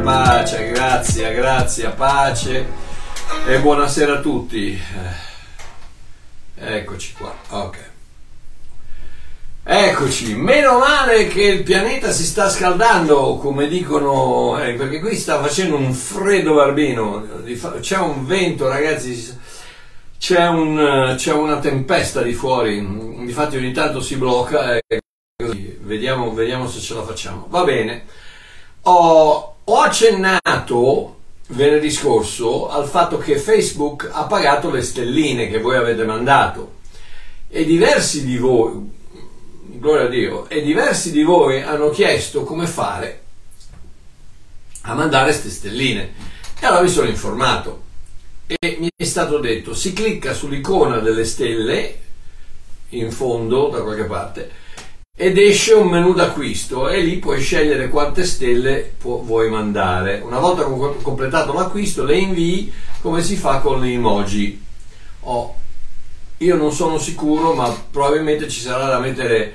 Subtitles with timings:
[0.00, 2.66] pace, grazie, grazie, pace
[3.46, 4.72] e buonasera a tutti.
[4.72, 5.24] Eh,
[6.58, 7.90] Eccoci qua, ok.
[9.62, 15.40] Eccoci, meno male che il pianeta si sta scaldando, come dicono, eh, perché qui sta
[15.40, 17.26] facendo un freddo barbino,
[17.80, 19.38] c'è un vento ragazzi,
[20.18, 25.00] c'è, un, c'è una tempesta di fuori, infatti ogni tanto si blocca e
[25.42, 27.46] così, vediamo, vediamo se ce la facciamo.
[27.50, 28.04] Va bene,
[28.82, 31.14] ho, ho accennato
[31.48, 36.74] venerdì scorso al fatto che Facebook ha pagato le stelline che voi avete mandato
[37.48, 38.88] e diversi di voi,
[39.78, 43.22] gloria a Dio, e diversi di voi hanno chiesto come fare
[44.82, 46.12] a mandare queste stelline.
[46.60, 47.82] E allora mi sono informato
[48.46, 51.98] e mi è stato detto si clicca sull'icona delle stelle
[52.90, 54.50] in fondo da qualche parte
[55.18, 60.20] ed esce un menu d'acquisto e lì puoi scegliere quante stelle pu- vuoi mandare.
[60.22, 64.62] Una volta com- completato l'acquisto le invii come si fa con le emoji.
[65.20, 65.54] Oh,
[66.36, 69.54] io non sono sicuro, ma probabilmente ci sarà da mettere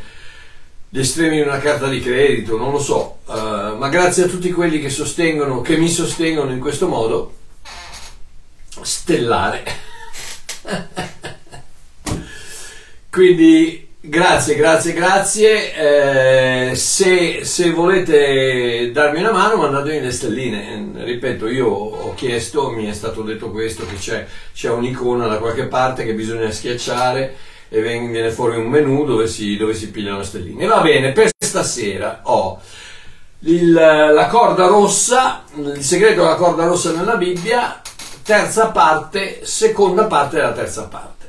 [0.89, 3.19] gli estremi di una carta di credito, non lo so.
[3.25, 7.35] Uh, ma grazie a tutti quelli che sostengono, che mi sostengono in questo modo,
[8.81, 9.63] stellare.
[13.11, 16.69] Quindi grazie, grazie, grazie.
[16.69, 20.91] Eh, se, se, volete darmi una mano, mandatemi le stelline.
[20.93, 25.67] Ripeto, io ho chiesto, mi è stato detto questo, che c'è, c'è un'icona da qualche
[25.67, 27.35] parte che bisogna schiacciare
[27.69, 30.65] e viene fuori un menu dove si, dove si pigliano le stelline.
[30.65, 32.59] Va bene, per stasera ho
[33.43, 37.81] il, la corda rossa, il segreto della corda rossa nella Bibbia,
[38.23, 41.20] terza parte, seconda parte della terza parte.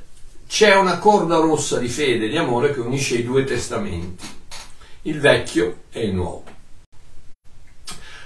[0.52, 4.26] C'è una corda rossa di fede e di amore che unisce i due testamenti,
[5.04, 6.44] il vecchio e il nuovo.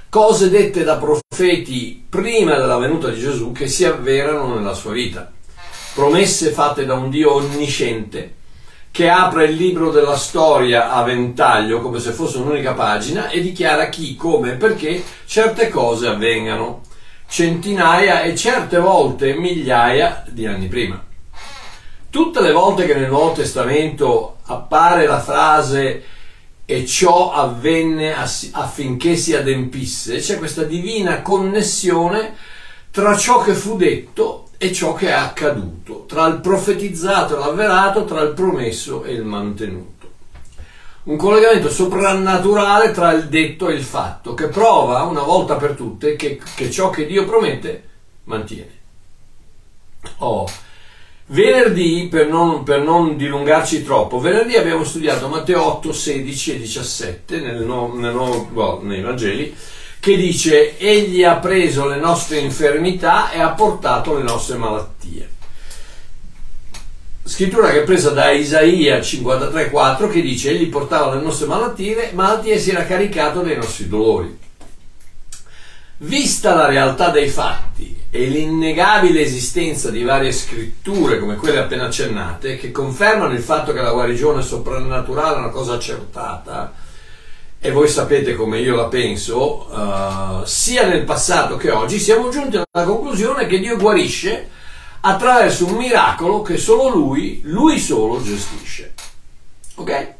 [0.09, 5.31] Cose dette da profeti prima della venuta di Gesù che si avverano nella sua vita.
[5.95, 8.35] Promesse fatte da un Dio onnisciente
[8.91, 13.89] che apre il libro della storia a ventaglio come se fosse un'unica pagina e dichiara
[13.89, 16.81] chi, come e perché certe cose avvengano
[17.29, 21.06] centinaia e certe volte migliaia di anni prima.
[22.17, 26.03] Tutte le volte che nel Nuovo Testamento appare la frase
[26.65, 32.35] e ciò avvenne affinché si adempisse, c'è questa divina connessione
[32.91, 38.07] tra ciò che fu detto e ciò che è accaduto, tra il profetizzato e l'avverato,
[38.07, 40.11] tra il promesso e il mantenuto.
[41.03, 46.17] Un collegamento soprannaturale tra il detto e il fatto, che prova una volta per tutte
[46.17, 47.89] che, che ciò che Dio promette
[48.25, 48.71] mantiene.
[50.21, 50.65] Oh.
[51.29, 57.41] Venerdì, per non, per non, dilungarci troppo, venerdì abbiamo studiato Matteo 8, 16 e 17
[57.41, 59.53] nel, nel, well, nei Vangeli,
[59.99, 65.31] che dice Egli ha preso le nostre infermità e ha portato le nostre malattie.
[67.25, 72.55] Scrittura che è presa da Isaia 53,4 che dice Egli portava le nostre malattie, malattie
[72.55, 74.45] e si era caricato dei nostri dolori.
[75.99, 82.59] Vista la realtà dei fatti e l'innegabile esistenza di varie scritture come quelle appena accennate,
[82.59, 86.75] che confermano il fatto che la guarigione soprannaturale è una cosa accertata,
[87.59, 92.61] e voi sapete come io la penso, uh, sia nel passato che oggi, siamo giunti
[92.71, 94.51] alla conclusione che Dio guarisce
[95.01, 98.93] attraverso un miracolo che solo Lui, Lui solo gestisce.
[99.77, 100.15] Ok?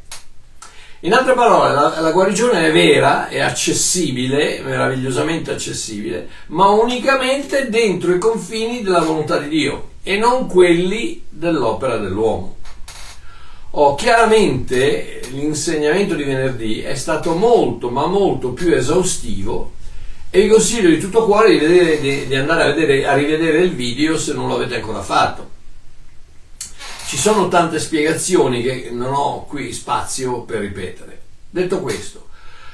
[1.01, 8.15] In altre parole, la, la, guarigione è vera, è accessibile, meravigliosamente accessibile, ma unicamente dentro
[8.15, 12.55] i confini della volontà di Dio e non quelli dell'opera dell'uomo.
[13.71, 19.73] Oh, chiaramente l'insegnamento di venerdì è stato molto, ma molto più esaustivo
[20.31, 23.59] e vi consiglio di tutto cuore di, vedere, di, di andare a, vedere, a rivedere
[23.59, 25.56] il video se non lo avete ancora fatto
[27.07, 31.21] ci sono tante spiegazioni che non ho qui spazio per ripetere.
[31.49, 32.27] Detto questo,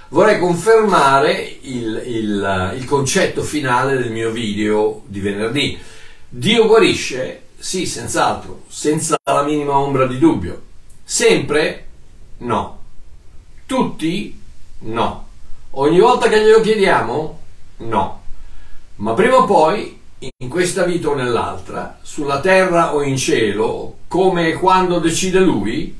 [0.09, 5.79] vorrei confermare il, il, il concetto finale del mio video di venerdì.
[6.27, 7.41] Dio guarisce?
[7.59, 10.61] Sì, senz'altro, senza la minima ombra di dubbio.
[11.03, 11.85] Sempre?
[12.37, 12.79] No.
[13.67, 14.41] Tutti?
[14.79, 15.27] No.
[15.71, 17.39] Ogni volta che glielo chiediamo?
[17.77, 18.21] No.
[18.95, 20.01] Ma prima o poi
[20.37, 25.97] in questa vita o nell'altra, sulla terra o in cielo, come e quando decide lui?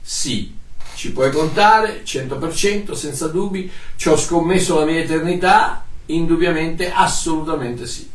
[0.00, 0.54] Sì,
[0.94, 5.84] ci puoi contare 100% senza dubbi, ci ho scommesso la mia eternità?
[6.06, 8.08] Indubbiamente, assolutamente sì.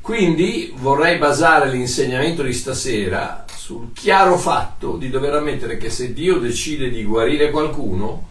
[0.00, 6.38] Quindi vorrei basare l'insegnamento di stasera sul chiaro fatto di dover ammettere che se Dio
[6.38, 8.26] decide di guarire qualcuno,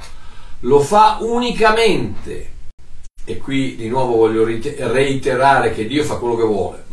[0.62, 2.50] lo fa unicamente,
[3.24, 6.86] e qui di nuovo voglio reiterare che Dio fa quello che vuole.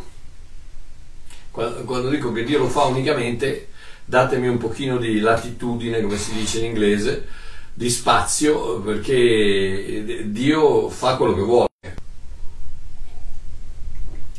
[1.54, 3.68] Quando dico che Dio lo fa unicamente,
[4.04, 7.28] datemi un pochino di latitudine, come si dice in inglese,
[7.72, 11.68] di spazio, perché Dio fa quello che vuole.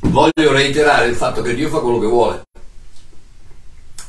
[0.02, 2.42] Voglio reiterare il fatto che Dio fa quello che vuole.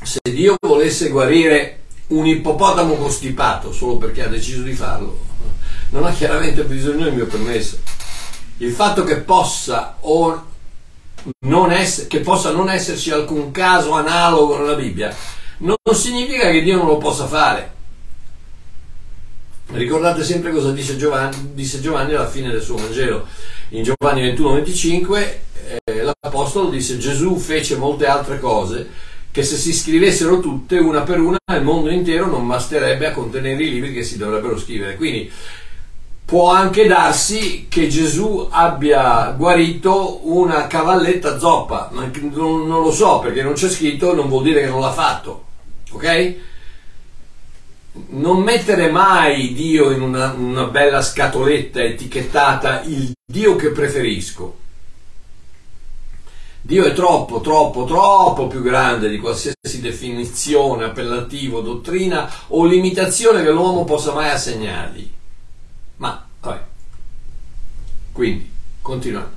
[0.03, 5.17] Se Dio volesse guarire un ippopotamo costipato solo perché ha deciso di farlo,
[5.91, 7.77] non ha chiaramente bisogno del mio permesso.
[8.57, 10.55] Il fatto che possa o
[11.71, 15.15] ess- che possa non esserci alcun caso analogo nella Bibbia
[15.59, 17.75] non significa che Dio non lo possa fare.
[19.69, 23.27] Ricordate sempre cosa dice Giovanni, disse Giovanni alla fine del suo Vangelo.
[23.69, 25.35] In Giovanni 21-25
[25.83, 28.87] eh, l'Apostolo disse Gesù fece molte altre cose
[29.29, 33.61] che se si scrivessero tutte una per una il mondo intero non basterebbe a contenere
[33.61, 34.95] i libri che si dovrebbero scrivere.
[34.95, 35.29] Quindi
[36.27, 43.19] può anche darsi che Gesù abbia guarito una cavalletta zoppa, ma non, non lo so
[43.19, 45.45] perché non c'è scritto, non vuol dire che non l'ha fatto,
[45.89, 46.35] ok?
[48.09, 54.57] Non mettere mai Dio in una, una bella scatoletta etichettata il Dio che preferisco.
[56.59, 63.51] Dio è troppo, troppo, troppo più grande di qualsiasi definizione, appellativo, dottrina o limitazione che
[63.51, 65.15] l'uomo possa mai assegnargli.
[65.97, 66.63] Ma, vabbè.
[68.11, 68.49] Quindi,
[68.81, 69.35] continuando.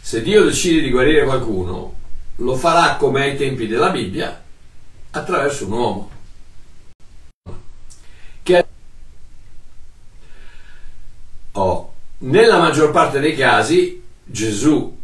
[0.00, 1.94] Se Dio decide di guarire qualcuno,
[2.36, 4.42] lo farà come ai tempi della Bibbia,
[5.10, 6.10] attraverso un uomo.
[8.42, 8.66] Che
[11.52, 14.96] oh, nella maggior parte dei casi Gesù,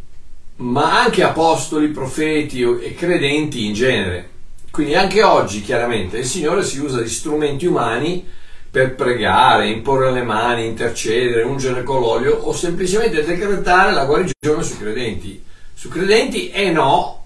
[0.57, 4.29] ma anche apostoli, profeti e credenti in genere.
[4.71, 8.27] Quindi anche oggi chiaramente il Signore si usa di strumenti umani
[8.75, 14.77] per pregare, imporre le mani, intercedere, ungere con l'olio o semplicemente decretare la guarigione sui
[14.77, 15.41] credenti.
[15.73, 17.25] Su credenti e no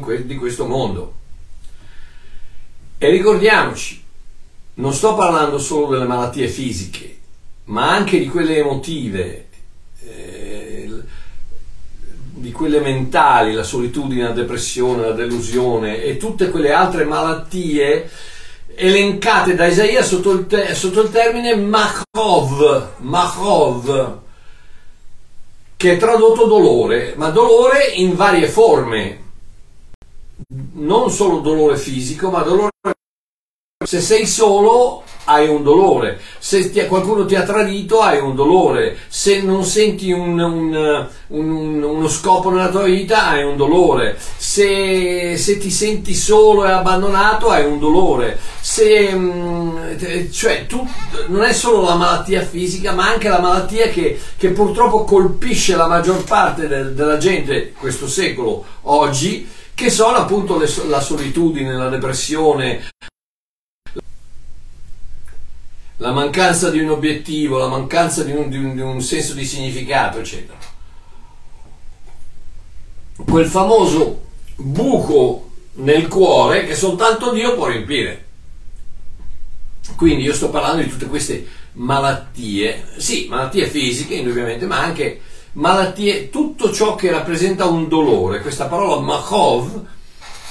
[0.00, 1.12] que- di questo mondo.
[2.96, 4.02] E ricordiamoci,
[4.76, 7.18] non sto parlando solo delle malattie fisiche,
[7.64, 9.48] ma anche di quelle emotive,
[10.00, 10.90] eh,
[12.36, 18.10] di quelle mentali, la solitudine, la depressione, la delusione e tutte quelle altre malattie
[18.78, 24.18] elencate da Isaia sotto il, te- sotto il termine Machov, Machov,
[25.76, 29.24] che è tradotto dolore, ma dolore in varie forme,
[30.74, 32.70] non solo dolore fisico, ma dolore
[33.88, 38.98] se sei solo hai un dolore, se ti, qualcuno ti ha tradito hai un dolore,
[39.08, 45.38] se non senti un, un, un, uno scopo nella tua vita hai un dolore, se,
[45.38, 50.86] se, ti senti solo e abbandonato hai un dolore, se, mm, cioè tu,
[51.28, 55.86] non è solo la malattia fisica ma anche la malattia che, che purtroppo colpisce la
[55.86, 61.88] maggior parte del, della gente questo secolo oggi, che sono appunto le, la solitudine, la
[61.88, 62.82] depressione,
[65.98, 69.44] la mancanza di un obiettivo, la mancanza di un, di un, di un senso di
[69.44, 70.58] significato, eccetera.
[73.24, 74.26] Quel famoso
[74.56, 78.26] buco nel cuore che soltanto Dio può riempire.
[79.96, 85.20] Quindi io sto parlando di tutte queste malattie, sì, malattie fisiche indubbiamente, ma anche
[85.52, 88.40] malattie, tutto ciò che rappresenta un dolore.
[88.40, 89.86] Questa parola machov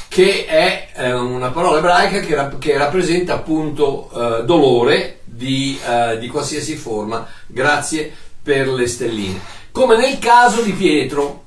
[0.09, 6.17] che è eh, una parola ebraica che, rap- che rappresenta appunto eh, dolore di, eh,
[6.17, 7.27] di, qualsiasi forma.
[7.45, 9.39] Grazie per le stelline.
[9.71, 11.45] Come nel caso di Pietro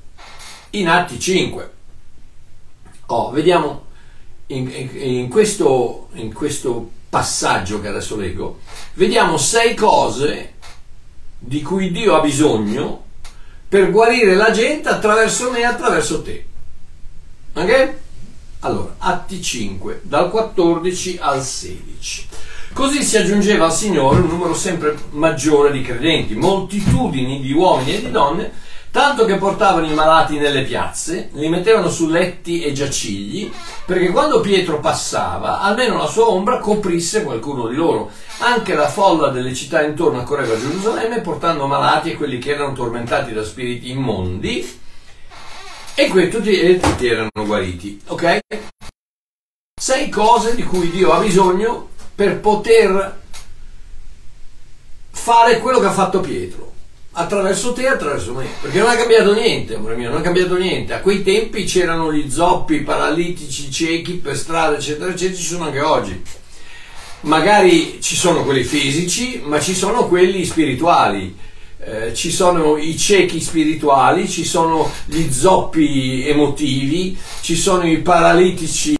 [0.71, 1.71] in Atti 5.
[3.07, 3.85] Oh, vediamo
[4.47, 8.59] in, in, in, questo, in questo passaggio che adesso leggo,
[8.93, 10.53] vediamo sei cose
[11.37, 13.03] di cui Dio ha bisogno
[13.67, 16.45] per guarire la gente attraverso me e attraverso te.
[17.53, 17.93] Ok?
[18.59, 22.27] Allora, Atti 5, dal 14 al 16.
[22.73, 28.01] Così si aggiungeva al Signore un numero sempre maggiore di credenti, moltitudini di uomini e
[28.01, 28.51] di donne,
[28.91, 33.51] tanto che portavano i malati nelle piazze, li mettevano su letti e giacigli,
[33.85, 38.09] perché quando Pietro passava, almeno la sua ombra coprisse qualcuno di loro.
[38.39, 42.73] Anche la folla delle città intorno accorreva a Gerusalemme, portando malati e quelli che erano
[42.73, 44.79] tormentati da spiriti immondi,
[45.93, 48.39] e qui tutti, e tutti erano guariti, ok?
[49.79, 51.89] Sei cose di cui Dio ha bisogno
[52.21, 53.19] per poter
[55.09, 56.71] fare quello che ha fatto Pietro
[57.13, 60.55] attraverso te e attraverso me perché non ha cambiato niente amore mio non ha cambiato
[60.55, 65.63] niente a quei tempi c'erano gli zoppi paralitici ciechi per strada eccetera eccetera ci sono
[65.63, 66.21] anche oggi
[67.21, 71.37] magari ci sono quelli fisici, ma ci sono quelli spirituali.
[71.83, 78.95] Eh, ci sono i ciechi spirituali, ci sono gli zoppi emotivi, ci sono i paralitici,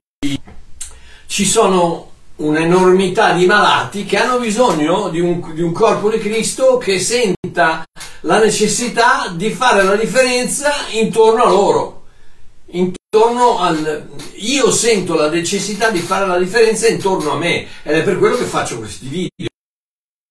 [1.25, 2.10] ci sono
[2.41, 7.83] un'enormità di malati che hanno bisogno di un, di un corpo di Cristo che senta
[8.21, 12.03] la necessità di fare la differenza intorno a loro.
[12.73, 18.03] Intorno al, io sento la necessità di fare la differenza intorno a me ed è
[18.03, 19.50] per quello che faccio questi video.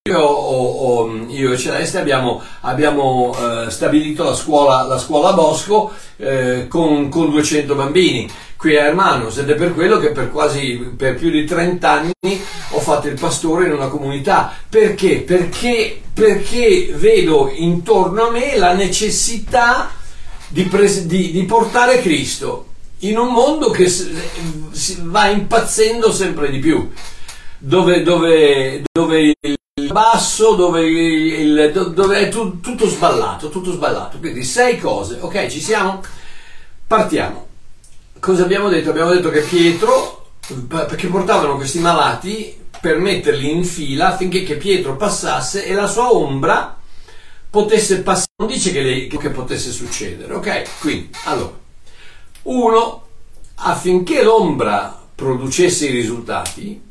[0.09, 5.91] Io, ho, ho, io e Celeste abbiamo, abbiamo eh, stabilito la scuola, la scuola Bosco
[6.17, 8.27] eh, con, con 200 bambini.
[8.57, 12.11] Qui a Hermanos ed è per quello che per quasi per più di 30 anni
[12.71, 14.51] ho fatto il pastore in una comunità.
[14.67, 15.19] Perché?
[15.19, 19.91] Perché, perché vedo intorno a me la necessità
[20.47, 22.65] di, pres- di, di portare Cristo
[23.01, 23.87] in un mondo che
[25.01, 26.91] va impazzendo sempre di più.
[27.59, 29.35] Dove, dove, dove
[29.91, 34.17] basso dove, il, dove è tu, tutto sballato, tutto sballato.
[34.17, 36.01] Quindi sei cose, ok, ci siamo?
[36.87, 37.47] Partiamo.
[38.19, 38.89] Cosa abbiamo detto?
[38.89, 40.33] Abbiamo detto che Pietro,
[40.67, 46.77] perché portavano questi malati per metterli in fila affinché Pietro passasse e la sua ombra
[47.49, 48.31] potesse passare.
[48.37, 50.79] Non dice che, lei, che potesse succedere, ok?
[50.79, 51.53] Quindi, allora,
[52.43, 53.05] uno,
[53.55, 56.81] affinché l'ombra producesse i risultati,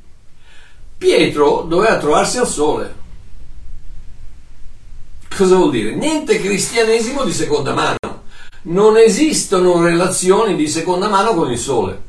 [1.00, 2.94] Pietro doveva trovarsi al sole.
[5.34, 5.94] Cosa vuol dire?
[5.94, 8.24] Niente cristianesimo di seconda mano.
[8.64, 12.02] Non esistono relazioni di seconda mano con il sole.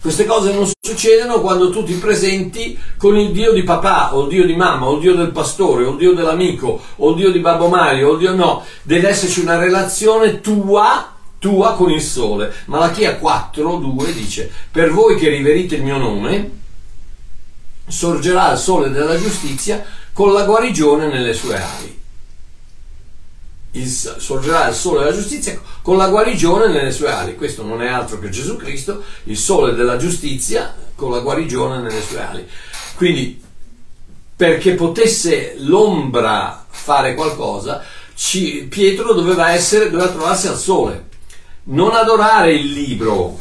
[0.00, 4.28] Queste cose non succedono quando tu ti presenti con il Dio di papà, o il
[4.28, 7.32] Dio di mamma, o il Dio del pastore, o il Dio dell'amico, o il Dio
[7.32, 8.64] di Babbo Mario, o il Dio no.
[8.82, 12.54] Deve esserci una relazione tua, tua con il sole.
[12.66, 16.66] Malachia 4, 2 dice, per voi che riverite il mio nome,
[17.88, 21.96] sorgerà il sole della giustizia con la guarigione nelle sue ali.
[23.72, 27.36] Il, sorgerà il sole della giustizia con la guarigione nelle sue ali.
[27.36, 32.02] Questo non è altro che Gesù Cristo, il sole della giustizia con la guarigione nelle
[32.02, 32.48] sue ali.
[32.96, 33.40] Quindi,
[34.34, 41.06] perché potesse l'ombra fare qualcosa, ci, Pietro doveva, essere, doveva trovarsi al sole.
[41.64, 43.38] Non adorare il libro,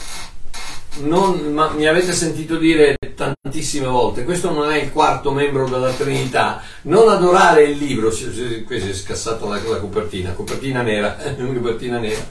[1.00, 2.97] non, mi avete sentito dire
[3.42, 8.80] tantissime volte, questo non è il quarto membro della Trinità, non adorare il libro, qui
[8.80, 12.30] si è scassata la, la copertina, copertina nera, copertina nera.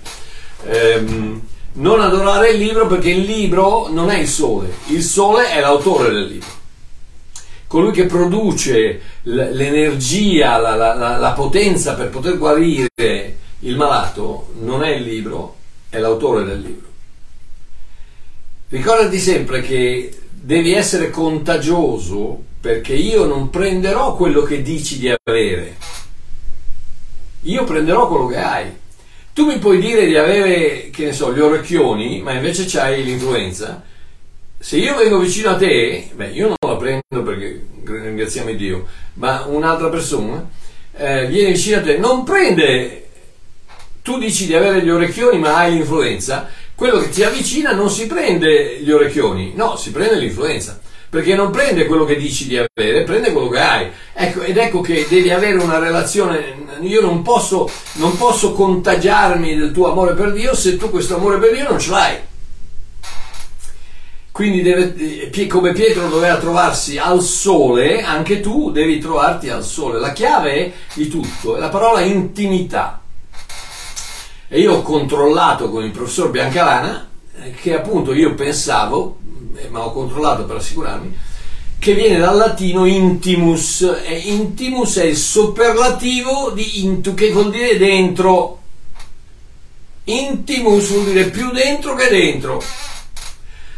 [0.65, 1.41] Ehm,
[1.75, 6.11] non adorare il libro perché il libro non è il sole, il sole è l'autore
[6.11, 6.49] del libro.
[7.67, 12.89] Colui che produce l'energia, la, la, la potenza per poter guarire
[13.61, 15.57] il malato non è il libro,
[15.89, 16.87] è l'autore del libro.
[18.69, 20.11] Ricordati sempre che
[20.47, 25.77] devi essere contagioso perché io non prenderò quello che dici di avere.
[27.43, 28.67] Io prenderò quello che hai.
[29.33, 33.83] Tu mi puoi dire di avere, che ne so, gli orecchioni, ma invece c'hai l'influenza.
[34.57, 39.47] Se io vengo vicino a te, beh, io non la prendo perché ringraziamo Dio, ma
[39.47, 40.49] un'altra persona
[40.97, 43.09] eh, viene vicino a te, non prende,
[44.03, 48.07] tu dici di avere gli orecchioni ma hai l'influenza, quello che ti avvicina non si
[48.07, 50.79] prende gli orecchioni, no, si prende l'influenza.
[51.09, 53.89] Perché non prende quello che dici di avere, prende quello che hai.
[54.13, 56.65] Ecco, ed ecco che devi avere una relazione.
[56.81, 61.39] Io non posso, non posso contagiarmi del tuo amore per Dio se tu questo amore
[61.39, 62.17] per Dio non ce l'hai.
[64.31, 69.99] Quindi deve, come Pietro doveva trovarsi al sole, anche tu devi trovarti al sole.
[69.99, 73.01] La chiave di tutto è la parola intimità.
[74.49, 77.09] E io ho controllato con il professor Biancalana,
[77.43, 79.19] eh, che appunto io pensavo,
[79.57, 81.17] eh, ma ho controllato per assicurarmi,
[81.79, 87.77] che viene dal latino intimus, e intimus è il superlativo di intu, che vuol dire
[87.77, 88.61] dentro.
[90.05, 92.63] Intimus vuol dire più dentro che dentro.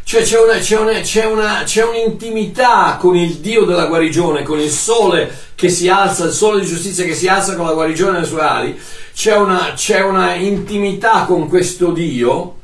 [0.08, 4.58] Cioè c'è, una, c'è, una, c'è, una, c'è un'intimità con il Dio della guarigione, con
[4.58, 8.12] il sole che si alza, il sole di giustizia che si alza con la guarigione
[8.12, 8.80] nelle sue ali,
[9.12, 12.54] c'è una, c'è una intimità con questo Dio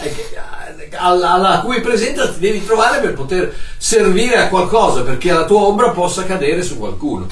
[0.00, 0.14] eh,
[0.92, 5.62] alla, alla cui presenza ti devi trovare per poter servire a qualcosa, perché la tua
[5.62, 7.26] ombra possa cadere su qualcuno.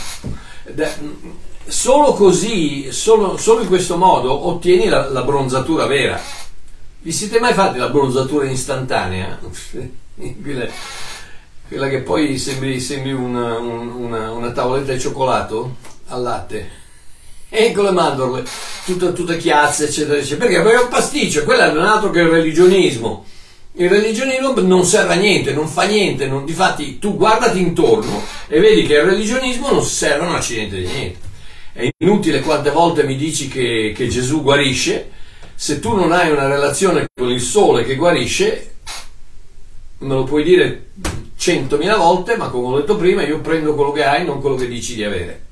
[1.64, 6.20] Solo così, solo, solo in questo modo ottieni la, la bronzatura vera.
[7.06, 9.38] Vi siete mai fatti la bronzatura istantanea?
[10.42, 10.66] quella,
[11.68, 15.76] quella, che poi sembri, sembri una, una, una, tavoletta di cioccolato
[16.08, 16.68] al latte.
[17.48, 18.42] E con le mandorle,
[18.84, 20.46] tutte, tutte chiazze, eccetera, eccetera.
[20.46, 20.62] Perché?
[20.62, 23.24] Perché è un pasticcio, quello è altro che il religionismo.
[23.74, 28.58] Il religionismo non serve a niente, non fa niente, non, difatti tu guardati intorno e
[28.58, 31.18] vedi che il religionismo non serve a un accidente di niente.
[31.72, 35.10] È inutile quante volte mi dici che, che Gesù guarisce,
[35.58, 38.74] se tu non hai una relazione con il sole che guarisce,
[39.98, 40.90] me lo puoi dire
[41.34, 44.68] centomila volte, ma come ho detto prima, io prendo quello che hai, non quello che
[44.68, 45.44] dici di avere.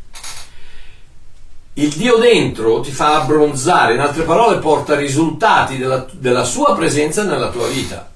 [1.74, 7.24] Il Dio dentro ti fa abbronzare, in altre parole porta risultati della, della sua presenza
[7.24, 8.12] nella tua vita.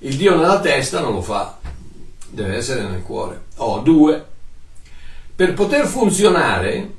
[0.00, 1.58] Il Dio nella testa non lo fa,
[2.30, 3.42] deve essere nel cuore.
[3.56, 4.24] Oh, due.
[5.36, 6.94] Per poter funzionare,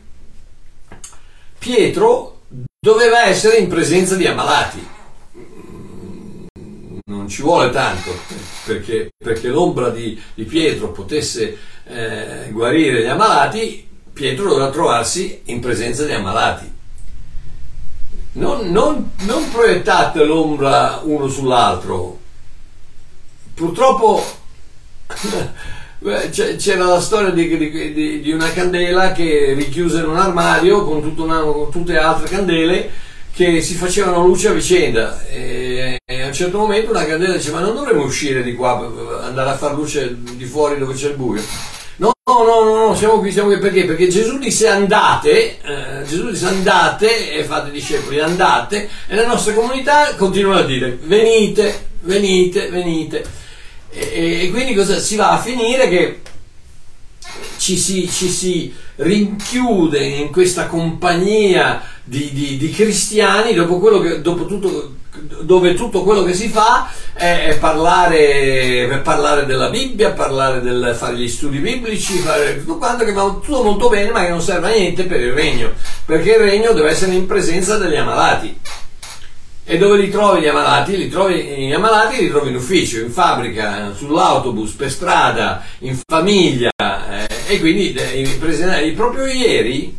[1.58, 2.37] Pietro
[2.80, 4.88] doveva essere in presenza di ammalati.
[7.06, 8.12] Non ci vuole tanto
[8.66, 15.60] perché, perché l'ombra di, di, Pietro potesse eh, guarire gli ammalati, Pietro doveva trovarsi in
[15.60, 16.76] presenza di ammalati.
[18.34, 22.20] Non, non, non proiettate l'ombra uno sull'altro,
[23.54, 24.24] purtroppo
[26.00, 31.40] c'era la storia di, di, di, una candela che richiusa in un armadio con, una,
[31.40, 32.90] con, tutte altre candele
[33.34, 35.26] che si facevano luce a vicenda.
[35.28, 38.78] E, e, a un certo momento una candela dice ma non dovremmo uscire di qua
[39.24, 41.42] andare a far luce di fuori dove c'è il buio?
[41.98, 43.86] No no no, no siamo qui siamo qui perché?
[43.86, 49.56] Perché Gesù disse andate eh, Gesù disse andate e fate discepoli andate e le nostre
[49.56, 53.24] comunità continuano a dire venite venite venite
[53.90, 56.22] e, e quindi cosa, si va a finire che
[57.58, 64.46] ci si, ci si rinchiude in questa compagnia di, di, di cristiani dopo che, dopo
[64.46, 64.96] tutto,
[65.42, 71.28] dove tutto quello che si fa è parlare, parlare della Bibbia, parlare del fare gli
[71.28, 74.76] studi biblici, fare tutto quanto che va tutto molto bene ma che non serve a
[74.76, 75.72] niente per il regno,
[76.06, 78.60] perché il regno deve essere in presenza degli ammalati.
[79.70, 80.96] E dove li trovi gli ammalati?
[80.96, 86.72] Li trovi, gli ammalati li trovi in ufficio, in fabbrica, sull'autobus, per strada, in famiglia.
[86.80, 89.94] Eh, e quindi eh, proprio ieri,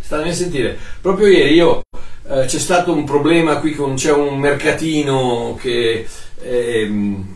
[0.00, 1.82] state a sentire, proprio ieri io
[2.28, 6.08] eh, c'è stato un problema qui con c'è un mercatino che
[6.42, 7.34] ehm,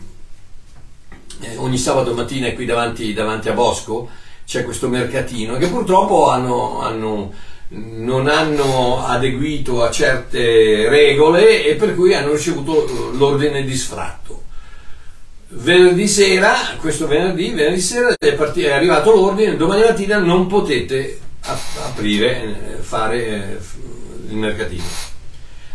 [1.39, 4.09] eh, ogni sabato mattina è qui davanti, davanti, a Bosco,
[4.45, 7.31] c'è questo mercatino che purtroppo hanno, hanno
[7.73, 14.43] non hanno adeguito a certe regole e per cui hanno ricevuto l'ordine di sfratto.
[15.53, 21.19] Venerdì sera, questo venerdì, venerdì sera è, partito, è arrivato l'ordine, domani mattina non potete
[21.83, 23.57] aprire, eh, fare eh,
[24.29, 24.83] il mercatino.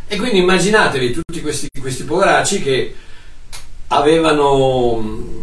[0.07, 2.95] E quindi immaginatevi tutti questi, questi poveracci che
[3.89, 5.39] avevano mm,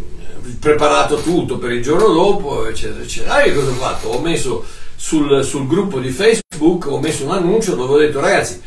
[0.59, 3.33] preparato tutto per il giorno dopo, eccetera, eccetera.
[3.35, 4.07] Ah, io cosa ho fatto?
[4.09, 4.65] Ho messo
[5.03, 8.61] sul, sul gruppo di Facebook ho messo un annuncio dove ho detto ragazzi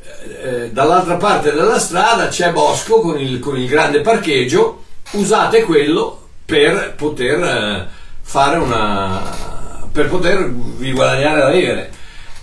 [0.00, 5.64] eh, eh, dall'altra parte della strada c'è Bosco con il, con il grande parcheggio usate
[5.64, 7.88] quello per poter eh,
[8.22, 9.50] fare una
[9.92, 11.90] per potervi guadagnare da vivere.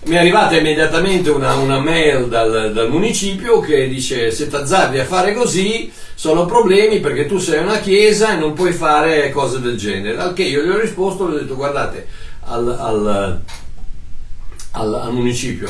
[0.04, 5.06] Mi è arrivata immediatamente una, una mail dal, dal, municipio che dice se t'azzardi a
[5.06, 9.76] fare così sono problemi perché tu sei una chiesa e non puoi fare cose del
[9.76, 10.20] genere.
[10.20, 13.42] Al che io gli ho risposto gli ho detto guardate al, al,
[14.72, 15.70] al, al municipio,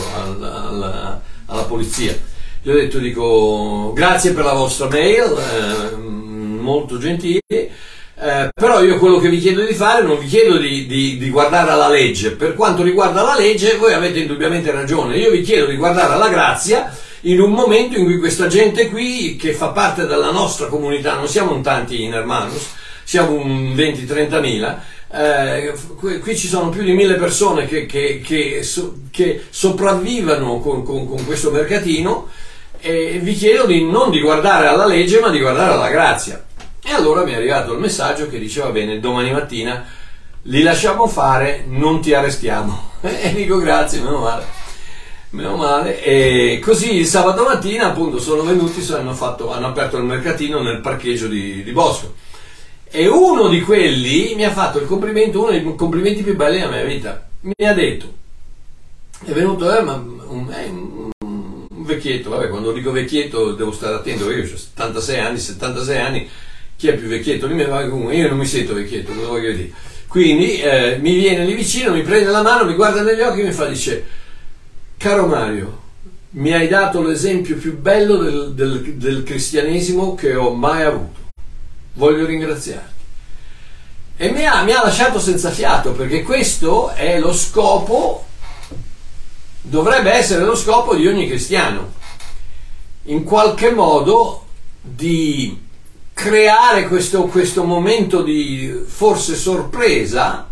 [1.45, 2.17] alla polizia.
[2.61, 8.97] Gli ho detto, dico, grazie per la vostra mail, eh, molto gentile, eh, però io
[8.97, 12.31] quello che vi chiedo di fare non vi chiedo di, di, di, guardare alla legge,
[12.31, 16.27] per quanto riguarda la legge voi avete indubbiamente ragione, io vi chiedo di guardare alla
[16.27, 21.15] grazia in un momento in cui questa gente qui che fa parte della nostra comunità,
[21.15, 22.71] non siamo un tanti in Hermanus,
[23.05, 28.22] siamo un 20-30 mila, eh, qui, qui, ci sono più di mille persone che, che,
[28.24, 32.28] che, so, che sopravvivono con, con, con, questo mercatino
[32.80, 36.45] e vi chiedo di, non di guardare alla legge ma di guardare alla grazia.
[36.84, 39.84] E allora mi è arrivato il messaggio che diceva bene, domani mattina
[40.43, 42.91] li lasciamo fare, non ti arrestiamo.
[43.02, 44.45] e dico grazie, meno male.
[45.32, 46.04] Meno male.
[46.04, 50.82] E così il sabato mattina appunto sono venuti, hanno, fatto, hanno aperto il mercatino nel
[50.82, 52.18] parcheggio di, di Bosco
[52.91, 56.71] e uno di quelli mi ha fatto il complimento, uno dei complimenti più belli della
[56.71, 57.28] mia vita.
[57.41, 58.13] Mi ha detto,
[59.25, 64.43] è venuto eh, un, eh, un, vecchietto, vabbè quando dico vecchietto devo stare attento, io
[64.43, 66.30] ho 76 anni, 76 anni,
[66.75, 67.65] chi è più vecchietto di me?
[67.67, 69.71] Comunque io non mi sento vecchietto, cosa voglio dire?
[70.08, 73.45] Quindi eh, mi viene lì vicino, mi prende la mano, mi guarda negli occhi e
[73.45, 74.04] mi fa, dice,
[74.97, 75.82] caro Mario,
[76.32, 81.18] mi hai dato l'esempio più bello del, del, del cristianesimo che ho mai avuto
[81.93, 82.97] voglio ringraziarti.
[84.17, 88.25] E mi ha, mi ha lasciato senza fiato perché questo è lo scopo,
[89.62, 91.93] dovrebbe essere lo scopo di ogni cristiano,
[93.04, 94.45] in qualche modo
[94.82, 95.67] di
[96.13, 100.47] creare questo, questo momento di forse sorpresa,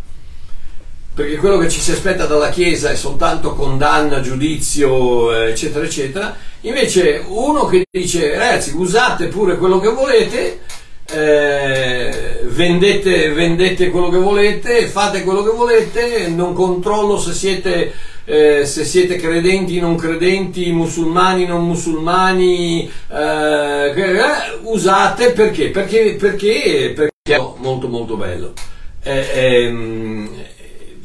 [1.14, 6.36] perché quello che ci si aspetta dalla Chiesa è soltanto condanna, giudizio, eccetera, eccetera.
[6.62, 10.62] Invece uno che dice, ragazzi, usate pure quello che volete,
[11.10, 17.94] eh, vendete, vendete, quello che volete, fate quello che volete, non controllo se siete,
[18.26, 24.16] eh, se siete credenti, non credenti, musulmani, non musulmani, eh, eh
[24.64, 25.70] usate perché?
[25.70, 28.54] Perché, perché, perché è molto molto bello.
[29.02, 30.30] Eh, ehm,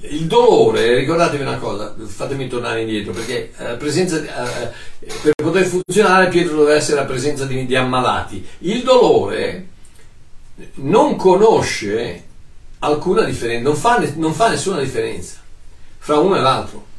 [0.00, 4.20] il dolore, ricordatevi una cosa, fatemi tornare indietro, perché eh, presenza,
[5.22, 8.44] per poter funzionare Pietro deve essere la presenza di, di ammalati.
[8.58, 9.70] Il dolore
[10.74, 12.24] non conosce
[12.80, 15.36] alcuna differenza, non fa, non fa nessuna differenza
[15.98, 16.90] fra uno e l'altro.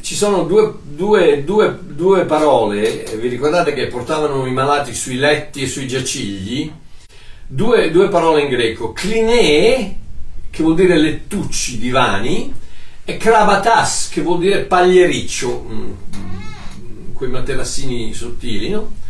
[0.00, 5.62] Ci sono due, due, due, due parole, vi ricordate che portavano i malati sui letti
[5.62, 6.72] e sui giacigli?
[7.46, 9.98] Due, due parole in greco, klinee,
[10.50, 12.52] che vuol dire lettucci, divani,
[13.04, 19.00] e krabatas, che vuol dire pagliericcio, mm, mm, quei materassini sottili, no?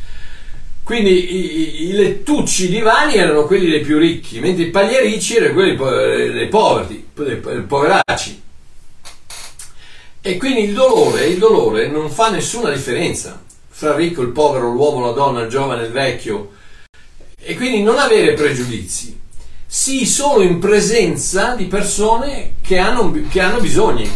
[0.84, 6.32] Quindi i, i, lettucci divani erano quelli dei più ricchi, mentre i pagliericci erano quelli
[6.32, 8.42] dei poveri, dei poveracci.
[10.20, 14.70] E quindi il dolore, il dolore non fa nessuna differenza fra il ricco, il povero,
[14.70, 16.50] l'uomo, la donna, il giovane, il vecchio.
[17.38, 19.18] E quindi non avere pregiudizi.
[19.66, 24.08] Sii solo in presenza di persone che hanno, che hanno bisogni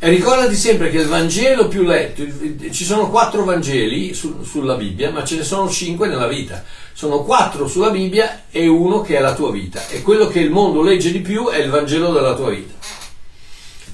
[0.00, 2.22] e ricordati sempre che il Vangelo più letto,
[2.70, 6.62] ci sono quattro Vangeli su, sulla Bibbia, ma ce ne sono cinque nella vita.
[6.92, 9.88] Sono quattro sulla Bibbia e uno che è la tua vita.
[9.88, 12.74] E quello che il mondo legge di più è il Vangelo della tua vita.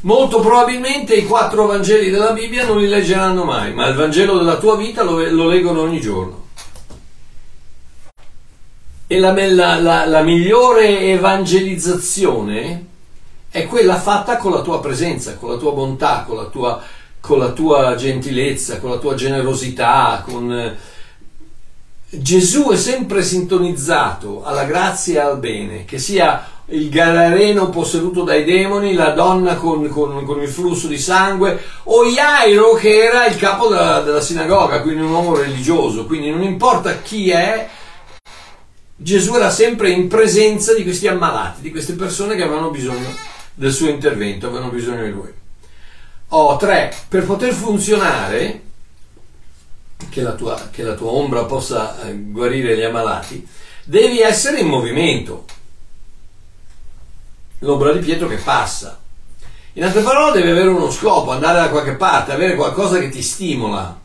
[0.03, 4.59] Molto probabilmente i quattro Vangeli della Bibbia non li leggeranno mai, ma il Vangelo della
[4.59, 6.49] tua vita lo, lo leggono ogni giorno.
[9.07, 12.93] E la, la, la, la migliore evangelizzazione
[13.55, 16.83] è quella fatta con la tua presenza, con la tua bontà, con la tua,
[17.21, 20.25] con la tua gentilezza, con la tua generosità.
[20.29, 20.53] Con...
[20.53, 20.77] Eh,
[22.09, 28.43] Gesù è sempre sintonizzato alla grazia e al bene, che sia il galareno posseduto dai
[28.43, 33.37] demoni, la donna con, con, con, il flusso di sangue, o Jairo che era il
[33.37, 37.69] capo della, della, sinagoga, quindi un uomo religioso, quindi non importa chi è,
[38.97, 43.73] Gesù era sempre in presenza di questi ammalati, di queste persone che avevano bisogno del
[43.73, 45.33] suo intervento, avevano bisogno di lui.
[46.29, 48.63] O tre, per poter funzionare,
[50.09, 53.47] che la tua, che la tua ombra possa eh, guarire gli ammalati,
[53.85, 55.45] devi essere in movimento.
[57.61, 59.01] L'ombra di Pietro che passa.
[59.75, 63.23] In altre parole, devi avere uno scopo, andare da qualche parte, avere qualcosa che ti
[63.23, 64.03] stimola.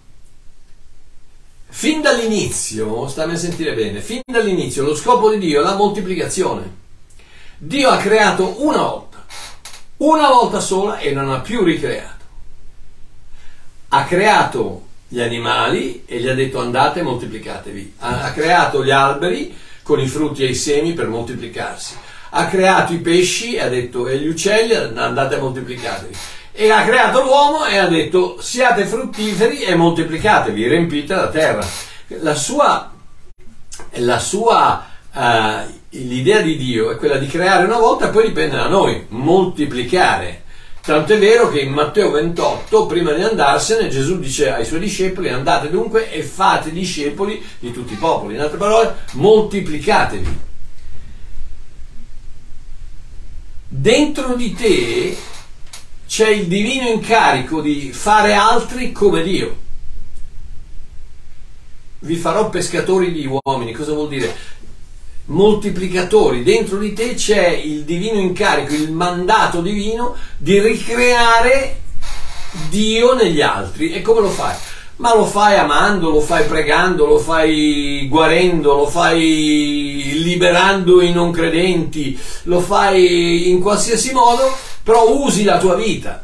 [1.72, 6.78] Fin dall'inizio, stammi a sentire bene, fin dall'inizio lo scopo di Dio è la moltiplicazione.
[7.58, 9.09] Dio ha creato una
[10.00, 12.26] una volta sola e non ha più ricreato.
[13.90, 17.96] Ha creato gli animali e gli ha detto andate e moltiplicatevi.
[18.00, 21.96] Ha, ha creato gli alberi con i frutti e i semi per moltiplicarsi.
[22.32, 26.16] Ha creato i pesci e ha detto e gli uccelli andate a moltiplicatevi.
[26.52, 31.66] E ha creato l'uomo e ha detto siate fruttiferi e moltiplicatevi, riempite la terra.
[32.22, 32.92] La sua,
[33.94, 38.68] la sua uh, l'idea di Dio è quella di creare una volta, poi dipende da
[38.68, 40.44] noi, moltiplicare.
[40.82, 45.30] Tanto è vero che in Matteo 28, prima di andarsene, Gesù dice ai suoi discepoli:
[45.30, 48.36] Andate dunque e fate discepoli di tutti i popoli.
[48.36, 50.48] In altre parole, moltiplicatevi.
[53.68, 55.18] Dentro di te
[56.08, 59.58] c'è il divino incarico di fare altri come Dio.
[62.00, 63.74] Vi farò pescatori di uomini.
[63.74, 64.36] Cosa vuol dire?
[65.30, 71.82] Moltiplicatori, dentro di te c'è il divino incarico, il mandato divino di ricreare
[72.70, 73.92] Dio negli altri.
[73.92, 74.56] E come lo fai?
[74.98, 81.32] Ma lo fai amando, lo fai pregando, lo fai guarendo, lo fai liberando i non
[81.32, 86.22] credenti, lo fai in qualsiasi modo, però usi la tua vita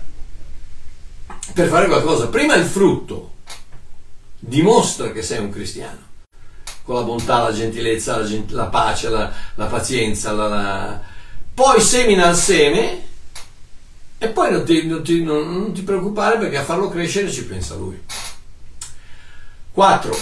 [1.54, 2.28] per fare qualcosa.
[2.28, 3.32] Prima il frutto
[4.38, 6.05] dimostra che sei un cristiano
[6.86, 11.02] con la bontà, la gentilezza, la, gent- la pace, la, la pazienza, la,
[11.54, 13.04] poi semina il seme
[14.20, 17.46] e poi non ti, non, ti, non, non ti, preoccupare perché a farlo crescere ci
[17.46, 18.00] pensa lui.
[19.72, 20.18] 4.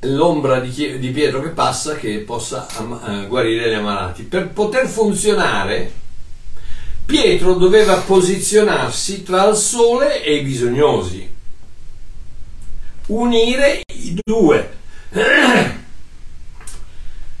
[0.00, 4.24] L'ombra di, di, Pietro che passa che possa uh, guarire gli ammalati.
[4.24, 5.92] Per poter funzionare,
[7.06, 11.34] Pietro doveva posizionarsi tra il sole e i bisognosi
[13.06, 13.82] unire
[14.14, 14.74] due.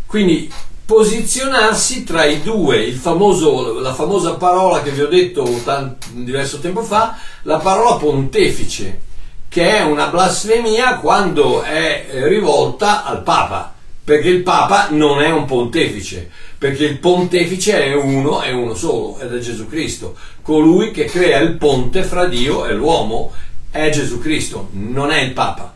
[0.06, 0.50] Quindi
[0.86, 6.82] posizionarsi tra i due, famoso, la famosa parola che vi ho detto tanto, diverso tempo
[6.82, 9.00] fa, la parola pontefice,
[9.48, 13.74] che è una blasfemia quando è rivolta al Papa,
[14.04, 19.18] perché il Papa non è un pontefice, perché il pontefice è uno, è uno solo,
[19.18, 23.32] ed è Gesù Cristo, colui che crea il ponte fra Dio e l'uomo
[23.72, 25.75] è Gesù Cristo, non è il Papa.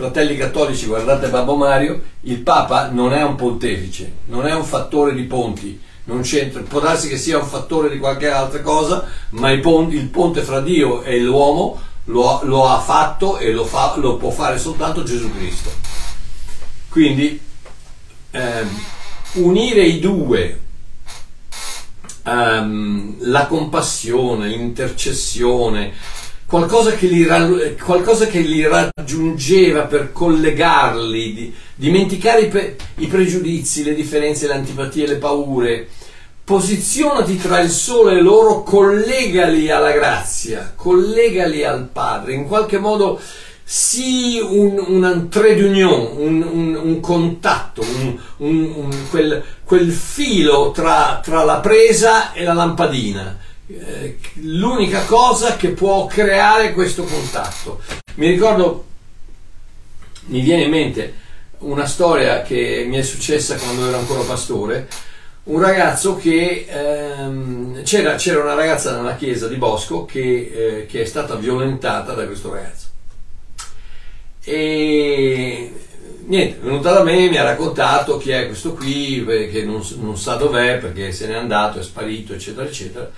[0.00, 5.12] Fratelli cattolici, guardate Babbo Mario, il Papa non è un pontefice, non è un fattore
[5.14, 9.50] di ponti, non c'entra, può darsi che sia un fattore di qualche altra cosa, ma
[9.50, 13.96] il ponte, il ponte fra Dio e l'uomo lo, lo ha fatto e lo, fa,
[13.98, 15.70] lo, può fare soltanto Gesù Cristo.
[16.88, 17.38] Quindi
[18.30, 18.64] eh,
[19.32, 20.60] unire i due,
[22.24, 25.92] ehm, la compassione, l'intercessione,
[26.50, 27.24] qualcosa che li,
[27.80, 34.54] qualcosa che li raggiungeva per collegarli, di, dimenticare i, pe, i, pregiudizi, le differenze, le
[34.54, 35.86] antipatie, le paure.
[36.42, 43.20] Posizionati tra il sole e loro, collegali alla grazia, collegali al Padre, in qualche modo
[43.62, 47.84] sii un, un trait d'union, un, un, un contatto,
[49.10, 53.48] quel, quel, filo tra, tra la presa e la lampadina
[54.34, 57.80] l'unica cosa che può creare questo contatto.
[58.14, 58.84] Mi ricordo,
[60.26, 61.14] mi viene in mente
[61.58, 64.88] una storia che mi è successa quando ero ancora pastore,
[65.44, 71.02] un ragazzo che ehm, c'era, c'era, una ragazza nella chiesa di Bosco che, eh, che,
[71.02, 72.88] è stata violentata da questo ragazzo.
[74.42, 75.72] E
[76.26, 80.16] niente, è venuta da me, mi ha raccontato chi è questo qui, che non, non
[80.16, 83.10] sa dov'è perché se n'è andato, è sparito, eccetera, eccetera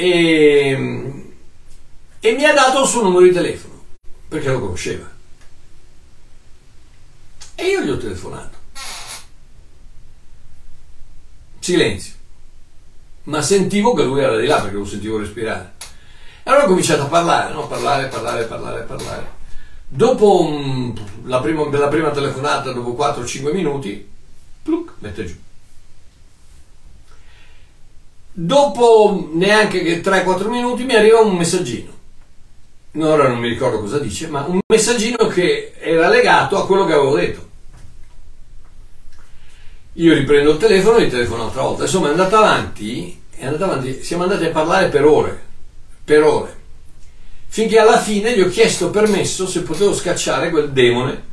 [0.00, 1.24] e,
[2.20, 3.82] e mi ha dato il suo numero di telefono
[4.28, 5.10] perché lo conosceva.
[7.56, 8.56] E io gli ho telefonato.
[11.58, 12.12] Silenzio.
[13.24, 15.72] Ma sentivo che lui era di là perché lo sentivo respirare.
[16.44, 17.66] E allora ho cominciato a parlare, no?
[17.66, 19.36] parlare, parlare, parlare, parlare.
[19.88, 24.08] Dopo um, la, prima, la, prima, telefonata, dopo 4-5 minuti,
[24.62, 25.34] pluc, mette giù.
[28.40, 31.90] Dopo neanche 3-4 minuti mi arriva un messaggino.
[32.98, 36.92] Ora non mi ricordo cosa dice, ma un messaggino che era legato a quello che
[36.92, 37.48] avevo detto.
[39.94, 41.82] Io riprendo il telefono e gli telefono un'altra volta.
[41.82, 45.42] Insomma, è andato avanti, è andato avanti, siamo andati a parlare per ore,
[46.04, 46.56] per ore.
[47.48, 51.24] Finché alla fine gli ho chiesto permesso se potevo scacciare quel demone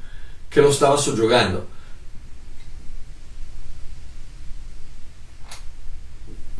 [0.47, 1.67] che lo stava soggiogando.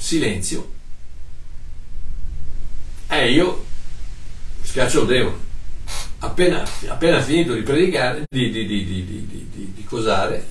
[0.06, 0.72] Silenzio.
[3.08, 3.66] E io
[4.62, 5.44] schiaccio demone.
[6.20, 10.48] Appena, appena finito di predicare, di, di, di, di cosare,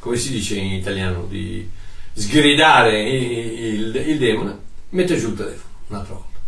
[0.00, 1.68] come si dice in italiano, di
[2.12, 4.58] sgridare il, il, il, demone,
[4.90, 6.38] mette giù il telefono un'altra volta.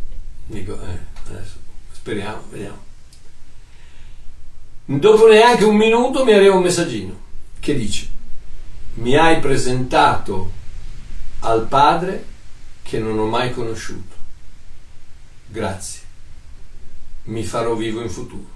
[0.46, 0.98] Dico, eh,
[1.30, 1.56] adesso
[1.92, 2.84] speriamo, vediamo.
[4.84, 7.20] Dopo neanche un minuto mi arriva un messaggino
[7.58, 8.08] che dice
[8.94, 10.55] mi hai presentato
[11.46, 12.24] al Padre
[12.82, 14.14] che non ho mai conosciuto.
[15.46, 16.00] Grazie.
[17.24, 18.54] Mi farò vivo in futuro.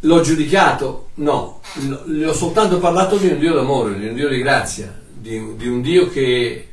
[0.00, 1.08] L'ho giudicato?
[1.14, 1.60] No,
[2.06, 5.66] gli ho soltanto parlato di un Dio d'amore, di un Dio di grazia, di, di
[5.66, 6.68] un Dio che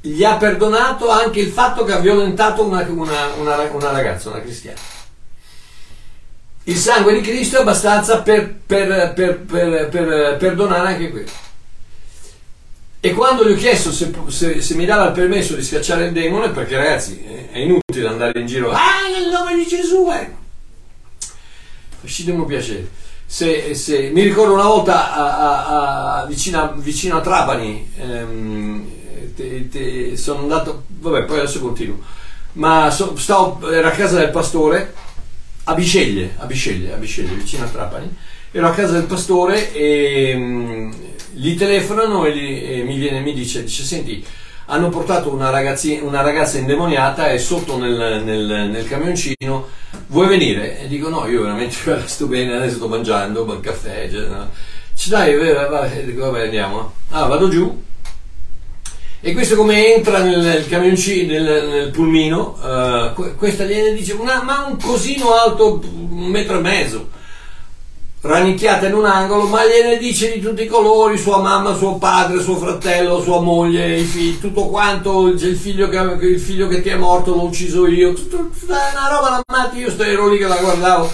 [0.00, 4.40] gli ha perdonato anche il fatto che ha violentato una, una, una, una ragazza, una
[4.40, 4.96] cristiana
[6.68, 11.46] il sangue di Cristo è abbastanza per, per, per, per perdonare anche questo.
[13.00, 16.12] E quando gli ho chiesto se, se, se, mi dava il permesso di schiacciare il
[16.12, 20.30] demone, perché ragazzi è inutile andare in giro, ah nel nome di Gesù, eh.
[22.00, 22.88] Facitemi un piacere.
[23.24, 28.90] Se, se, mi ricordo una volta a, a, a, vicino, vicino, a Trapani, ehm,
[29.34, 32.00] te, te, sono andato, vabbè poi adesso continuo,
[32.54, 35.06] ma so, stavo, era a casa del pastore
[35.68, 38.16] a Bisceglie, a Bisceglie, a Bisceglie, vicino a Trapani.
[38.50, 40.94] Ero a casa del pastore e um,
[41.32, 44.24] gli telefonano e, gli, e mi, viene, mi dice, dice, senti,
[44.66, 49.68] hanno portato una, una ragazza indemoniata e sotto nel, nel, nel, camioncino,
[50.06, 50.80] vuoi venire?
[50.80, 51.76] E dico no, io veramente
[52.06, 54.48] sto bene, adesso sto mangiando, il caffè, no.
[54.94, 56.92] Ci dai, vabbè, dico, vabbè, andiamo.
[57.10, 57.82] Ah, vado giù,
[59.20, 64.66] e questo come entra nel camioncino, nel, nel pulmino, uh, questa gliene dice, una, ma
[64.66, 67.08] un cosino alto un metro e mezzo.
[68.20, 72.40] rannicchiata in un angolo, ma gliene dice di tutti i colori, sua mamma, suo padre,
[72.40, 76.96] suo fratello, sua moglie, figli, tutto quanto, il figlio, che, il figlio che ti è
[76.96, 81.12] morto l'ho ucciso io, tutta una roba da matti, io ero lì che la guardavo,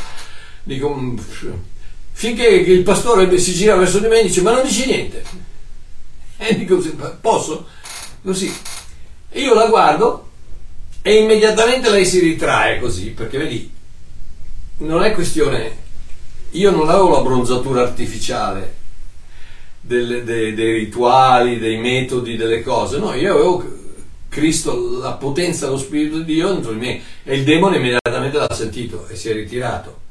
[0.63, 1.17] dico, mm,
[2.13, 5.25] finché il pastore si gira verso di me e dice, ma non dici niente,
[6.37, 6.83] e dico,
[7.23, 7.67] posso?
[8.25, 8.53] Così,
[9.33, 10.31] io la guardo
[11.03, 13.71] e immediatamente lei si ritrae così, perché vedi,
[14.79, 15.83] non è questione
[16.55, 18.83] io non avevo la bronzatura artificiale
[19.81, 23.83] delle, dei, dei rituali, dei metodi, delle cose, no, io avevo
[24.29, 28.55] Cristo, la potenza dello Spirito di Dio dentro di me e il demone immediatamente l'ha
[28.55, 30.03] sentito e si è ritirato.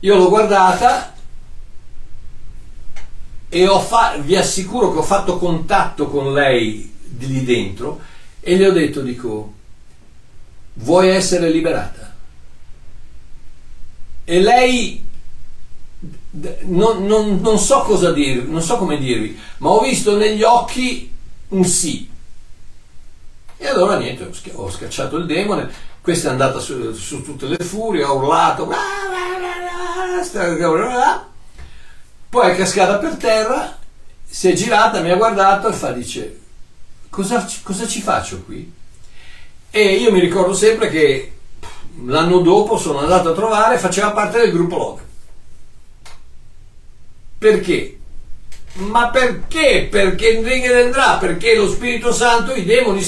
[0.00, 1.14] Io l'ho guardata
[3.48, 8.00] e fa- vi assicuro che ho fatto contatto con lei di lì dentro
[8.40, 9.52] e le ho detto, dico,
[10.74, 12.14] vuoi essere liberata?
[14.24, 15.08] E lei
[16.62, 21.12] non, non, non, so cosa dirvi, non so come dirvi, ma ho visto negli occhi
[21.48, 22.08] un sì.
[23.56, 25.68] E allora niente, ho scacciato il demone,
[26.00, 28.66] questa è andata su, su tutte le furie, ha urlato,
[32.30, 33.76] poi è cascata per terra,
[34.24, 36.38] si è girata, mi ha guardato e fa, dice,
[37.10, 38.72] cosa, cosa ci faccio qui?
[39.70, 41.32] E io mi ricordo sempre che
[42.06, 45.00] l'anno dopo sono andato a trovare, faceva parte del gruppo Log.
[47.38, 47.98] Perché?
[48.74, 49.88] Ma perché?
[49.90, 51.16] Perché Enrique andrà?
[51.18, 53.02] Perché lo Spirito Santo, i demoni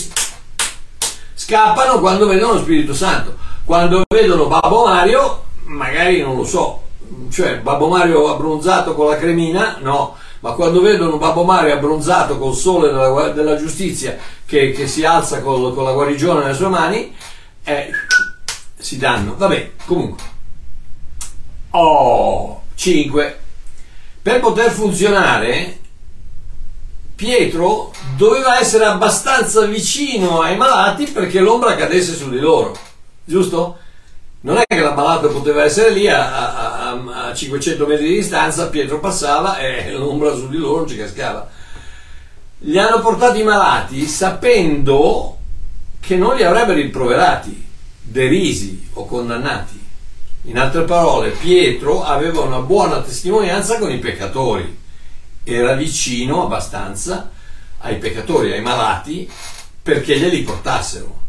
[1.34, 3.36] scappano quando vedono lo Spirito Santo.
[3.64, 6.82] Quando vedono Babbo Mario, magari non lo so,
[7.30, 12.54] cioè Babbo Mario abbronzato con la cremina, no, ma quando vedono Babbo Mario abbronzato col
[12.54, 17.14] sole della, della giustizia che, che, si alza col, con la guarigione nelle sue mani,
[17.62, 17.90] eh,
[18.76, 19.36] si danno.
[19.36, 20.24] Vabbè, comunque.
[21.70, 23.38] Oh, 5.
[24.20, 25.78] Per poter funzionare,
[27.14, 32.76] Pietro doveva essere abbastanza vicino ai malati perché l'ombra cadesse su di loro,
[33.24, 33.78] giusto?
[34.44, 38.98] Non è che l'ammalato poteva essere lì a, a, a 500 metri di distanza, Pietro
[38.98, 41.48] passava e l'ombra su di loro ci cascava.
[42.58, 45.36] Li hanno portati malati sapendo
[46.00, 47.68] che non li avrebbero rimproverati,
[48.00, 49.80] derisi o condannati.
[50.46, 54.76] In altre parole, Pietro aveva una buona testimonianza con i peccatori,
[55.44, 57.30] era vicino abbastanza
[57.78, 59.30] ai peccatori, ai malati,
[59.80, 61.20] perché glieli portassero.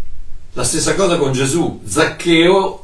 [0.53, 2.82] La stessa cosa con Gesù, Zaccheo,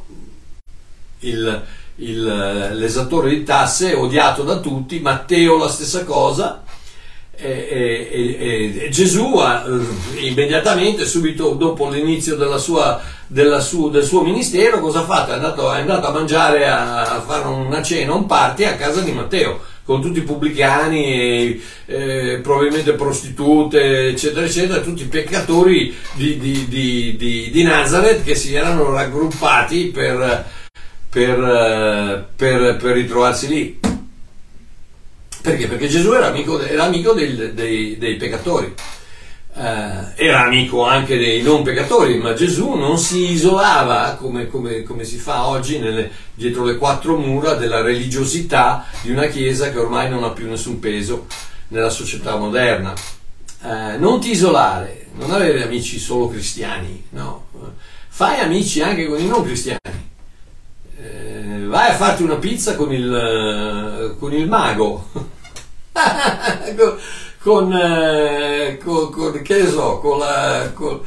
[1.20, 1.62] il,
[1.96, 6.62] il, l'esattore di tasse, odiato da tutti, Matteo la stessa cosa,
[7.42, 14.04] e, e, e, Gesù ha, eh, immediatamente, subito dopo l'inizio della sua, della su, del
[14.04, 15.32] suo ministero, cosa ha fatto?
[15.32, 19.00] È andato, è andato a mangiare, a, a, fare una cena, un party a casa
[19.00, 25.96] di Matteo, con tutti i pubblicani, e, eh, probabilmente prostitute, eccetera, eccetera, tutti i peccatori
[26.12, 30.58] di, di, di, di Nazareth che si erano raggruppati per,
[31.10, 33.80] per, per, per ritrovarsi lì.
[35.42, 35.66] Perché?
[35.66, 38.72] Perché Gesù era amico, era amico del, dei, dei, peccatori,
[39.54, 45.04] eh, era amico anche dei non peccatori, ma Gesù non si isolava come, come, come
[45.04, 50.10] si fa oggi nelle, dietro le quattro mura della religiosità di una Chiesa che ormai
[50.10, 51.26] non ha più nessun peso
[51.68, 52.92] nella società moderna.
[53.62, 57.48] Eh, non ti isolare, non avere amici solo cristiani, no.
[58.08, 59.78] Fai amici anche con i non cristiani.
[61.02, 65.08] Eh, vai a farti una pizza con il, con il mago.
[67.42, 70.70] Con, eh, con, con, che so, con la...
[70.74, 71.00] Con,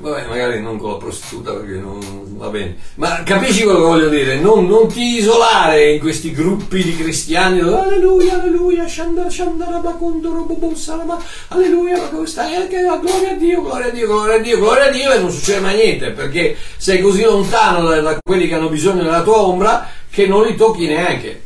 [0.00, 4.08] vabbè, magari non con la prostituta perché non va bene, ma capisci quello che voglio
[4.08, 4.38] dire?
[4.38, 11.18] Non, non ti isolare in questi gruppi di cristiani, alleluia, alleluia, shandara, shandara, bacondoro, salama,
[11.48, 12.52] alleluia, ma come stai?
[12.54, 15.30] La gloria a Dio, gloria a Dio, gloria a Dio, gloria a Dio e non
[15.30, 19.38] succede mai niente perché sei così lontano da, da quelli che hanno bisogno della tua
[19.38, 21.42] ombra che non li tocchi neanche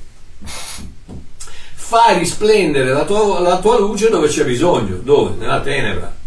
[1.88, 5.36] fai risplendere la tua, la tua luce dove c'è bisogno, dove?
[5.38, 6.17] Nella tenebra.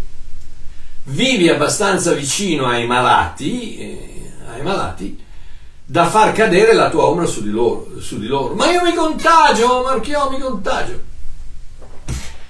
[1.03, 5.29] Vivi abbastanza vicino ai malati, eh, ai malati
[5.91, 7.99] da far cadere la tua ombra su di loro.
[7.99, 8.53] Su di loro.
[8.53, 10.99] Ma io mi contagio, Marchio, mi contagio.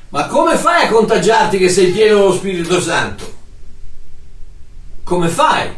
[0.09, 3.33] Ma come fai a contagiarti che sei pieno dello Spirito Santo?
[5.03, 5.69] Come fai?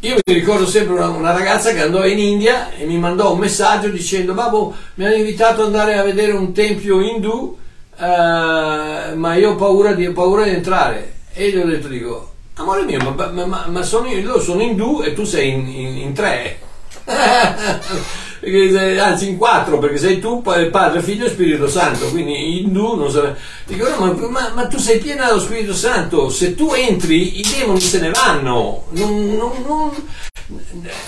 [0.00, 3.40] Io mi ricordo sempre una, una, ragazza che andò in India e mi mandò un
[3.40, 7.58] messaggio dicendo Babbo mi hanno invitato ad andare a vedere un tempio indù
[8.00, 11.12] eh, ma io ho paura di, ho paura di, entrare.
[11.32, 12.30] E gli ho detto dico
[12.60, 16.12] amore mio ma, ma, ma sono io, sono indù e tu sei in, in, in
[16.12, 16.58] tre.
[18.42, 23.34] Anzi in quattro perché sei tu, Padre, Figlio e Spirito Santo, quindi Hindu non sa...
[23.66, 27.46] Dico, no, ma, ma, ma, tu sei piena dello Spirito Santo, se tu entri i
[27.58, 29.90] demoni se ne vanno, non, non, non,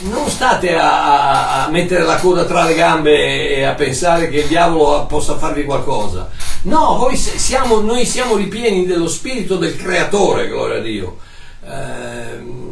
[0.00, 4.46] non state a, a, mettere la coda tra le gambe e a pensare che il
[4.46, 6.30] diavolo possa farvi qualcosa.
[6.62, 11.18] No, noi siamo, noi siamo ripieni dello Spirito del Creatore, gloria a Dio.
[11.64, 12.70] Eh,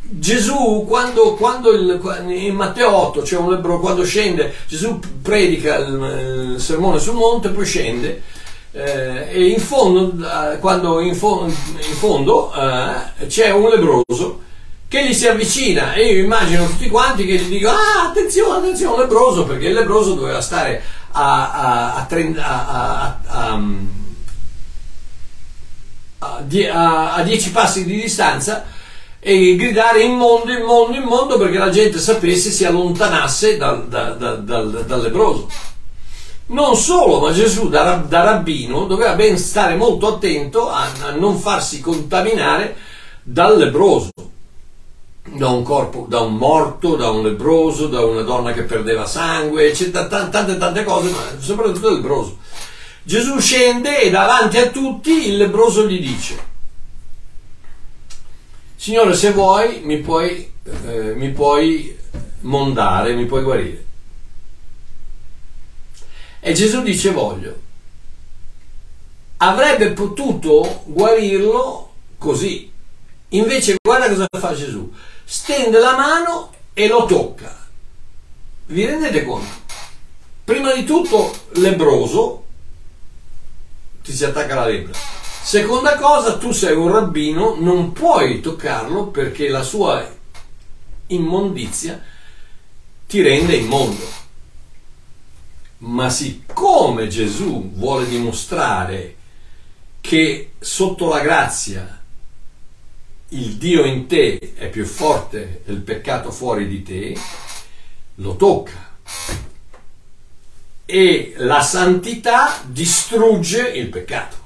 [0.00, 6.54] Gesù, quando, quando il, in Matteo 8 c'è un lebro, quando scende, Gesù predica il,
[6.54, 8.22] il sermone sul monte, poi scende
[8.74, 14.40] eh, e in fondo, eh, quando in, fo- in fondo eh, c'è un lebroso
[14.94, 18.98] che gli si avvicina e io immagino tutti quanti che gli dicono ah attenzione attenzione
[18.98, 20.80] lebroso perché il lebroso doveva stare
[21.10, 23.60] a, a, a, a, a,
[26.18, 28.66] a, a 10 passi di distanza
[29.18, 35.00] e gridare immondo, immondo, immondo perché la gente sapesse si allontanasse dal, dal, dal, dal
[35.00, 35.48] lebroso.
[36.46, 41.38] Non solo, ma Gesù da, da, rabbino doveva ben stare molto attento a, a non
[41.38, 42.76] farsi contaminare
[43.22, 44.10] dal lebroso,
[45.26, 49.68] da un corpo, da un morto, da un lebroso, da una donna che perdeva sangue,
[49.68, 52.38] eccetera, tante tante cose, ma soprattutto il lebroso.
[53.02, 56.52] Gesù scende e davanti a tutti il lebroso gli dice
[58.84, 60.52] Signore, se vuoi mi puoi,
[60.86, 61.96] eh, mi puoi
[62.40, 63.84] mondare, mi puoi guarire.
[66.40, 67.62] E Gesù dice voglio.
[69.38, 72.70] Avrebbe potuto guarirlo così.
[73.28, 74.92] Invece guarda cosa fa Gesù.
[75.24, 77.66] Stende la mano e lo tocca.
[78.66, 79.62] Vi rendete conto?
[80.44, 82.44] Prima di tutto lebroso
[84.02, 84.98] ti si attacca la lebbra
[85.44, 90.10] Seconda cosa, tu sei un rabbino, non puoi toccarlo perché la sua
[91.08, 92.02] immondizia
[93.06, 94.06] ti rende immondo.
[95.78, 99.16] Ma siccome Gesù vuole dimostrare
[100.00, 102.03] che sotto la grazia
[103.34, 107.16] il Dio in te è più forte del peccato fuori di te,
[108.16, 108.92] lo tocca.
[110.86, 114.42] E la santità distrugge il peccato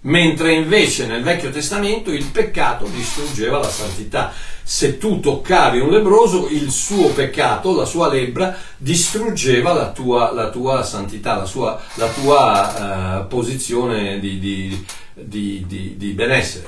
[0.00, 4.32] mentre invece nel Vecchio Testamento il peccato distruggeva la santità.
[4.62, 10.50] Se tu toccavi un lebroso, il suo peccato, la sua lebbra, distruggeva la tua, la
[10.50, 16.66] tua santità, la, sua, la tua uh, posizione di, di, di, di benessere.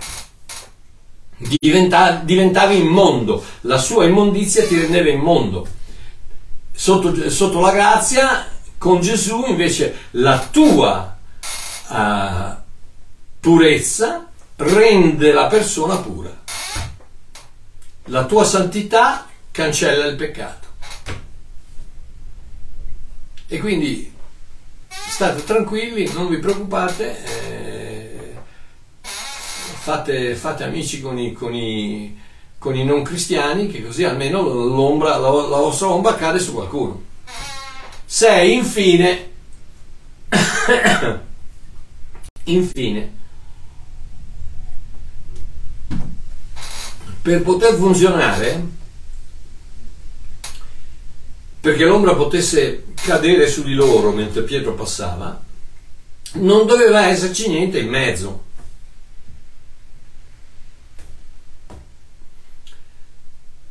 [1.43, 5.67] Diventa, diventavi immondo, la sua immondizia ti rendeva immondo.
[6.71, 11.17] Sotto, sotto la grazia, con Gesù invece la tua
[11.89, 12.55] uh,
[13.41, 14.27] purezza
[14.57, 16.39] rende la persona pura.
[18.05, 20.69] La tua santità cancella il peccato.
[23.47, 24.13] E quindi
[24.89, 27.80] state tranquilli, non vi preoccupate, eh,
[29.81, 32.21] fate, fate, amici con i, con, i,
[32.59, 34.43] con i, non cristiani, che così almeno
[34.99, 37.03] la, la vostra ombra cade su qualcuno.
[38.05, 38.55] 6.
[38.55, 39.31] Infine,
[42.45, 43.13] infine,
[47.23, 48.67] per poter funzionare,
[51.59, 55.43] perché l'ombra potesse cadere su di loro mentre Pietro passava,
[56.33, 58.49] non doveva esserci niente in mezzo.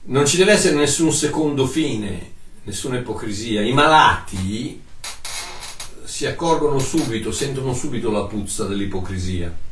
[0.09, 2.31] Non ci deve essere nessun secondo fine,
[2.63, 3.61] nessuna ipocrisia.
[3.61, 4.81] I malati
[6.03, 9.67] si accorgono subito, sentono subito la puzza dell'ipocrisia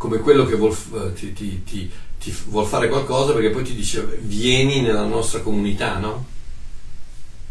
[0.00, 3.74] come quello che vuol, eh, ti, ti, ti, ti, vuol fare qualcosa perché poi ti
[3.74, 6.24] dice vieni nella nostra comunità, no?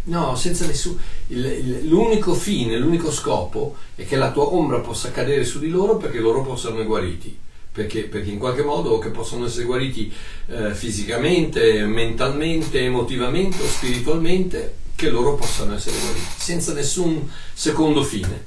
[0.05, 0.97] No, senza nessun...
[1.27, 5.69] Il, il, l'unico fine, l'unico scopo è che la tua ombra possa cadere su di
[5.69, 7.37] loro perché loro possano essere guariti.
[7.79, 10.13] Perché, perché in qualche modo che possono essere guariti
[10.47, 18.45] eh, fisicamente, mentalmente, emotivamente o spiritualmente, che loro possano essere guariti, senza nessun secondo fine.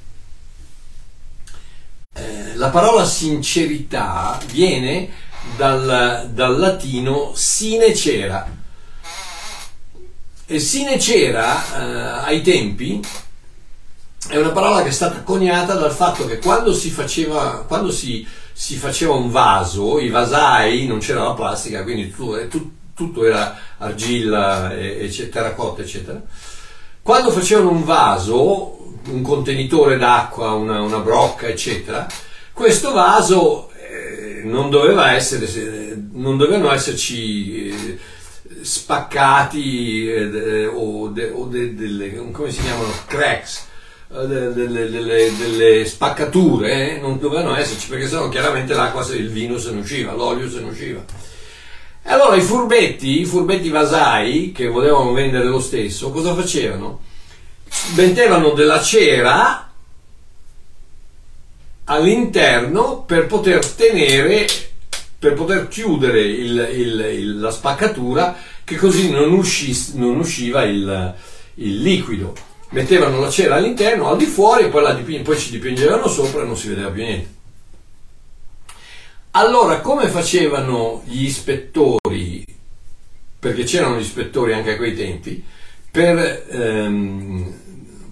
[2.13, 5.09] Eh, la parola sincerità viene
[5.57, 8.47] dal, dal latino sine cera.
[10.45, 13.01] E sine cera eh, ai tempi
[14.29, 18.27] è una parola che è stata coniata dal fatto che quando si faceva, quando si,
[18.63, 22.49] si faceva un vaso, i vasai, non c'era la plastica, quindi tutto, eh,
[22.95, 24.73] tutto era argilla,
[25.33, 26.23] terracotta, eccetera.
[27.03, 32.07] Quando facevano un vaso, un contenitore d'acqua, una, una brocca, eccetera,
[32.53, 37.99] questo vaso eh, non doveva essere, non dovevano esserci eh,
[38.61, 43.71] spaccati eh, o, de, o de, delle, come si chiamano, cracks,
[44.15, 47.01] eh, delle, delle, delle, spaccature, eh?
[47.01, 50.69] non dovevano esserci perché sennò chiaramente l'acqua, il vino se ne usciva, l'olio se ne
[50.69, 51.03] usciva.
[52.05, 57.01] E allora i furbetti, i furbetti vasai che volevano vendere lo stesso, cosa facevano?
[57.95, 59.71] Mettevano della cera
[61.85, 64.47] all'interno per poter tenere,
[65.19, 71.15] per poter chiudere il, il, il, la spaccatura che così non, uscis, non usciva il,
[71.55, 72.35] liquido.
[72.73, 76.57] Mettevano la cera all'interno, al di fuori, poi, diping- poi ci dipingevano sopra e non
[76.57, 77.41] si vedeva più niente.
[79.33, 82.45] Allora, come facevano gli ispettori,
[83.39, 85.45] perché c'erano gli ispettori anche a quei tempi,
[85.91, 87.55] per, ehm,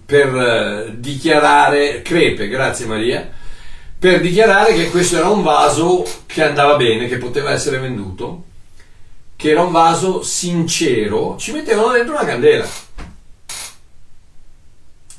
[0.05, 3.31] per eh, dichiarare, crepe, grazie Maria,
[3.97, 8.43] per dichiarare che questo era un vaso che andava bene, che poteva essere venduto,
[9.35, 12.67] che era un vaso sincero, ci mettevano dentro una candela